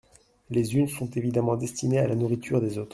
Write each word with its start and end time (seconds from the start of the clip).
Les 0.49 0.73
unes 0.75 0.87
sont 0.87 1.11
évidemment 1.11 1.55
destinées 1.57 1.99
à 1.99 2.07
la 2.07 2.15
nourriture 2.15 2.59
des 2.59 2.79
autres. 2.79 2.89